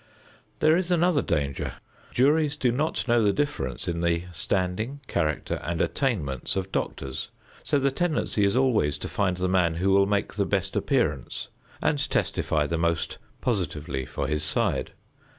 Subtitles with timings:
[0.61, 1.73] There is another danger:
[2.11, 7.29] juries do not know the difference in the standing, character and attainments of doctors,
[7.63, 11.49] so the tendency is always to find the man who will make the best appearance
[11.83, 14.93] and testify the most positively for his side.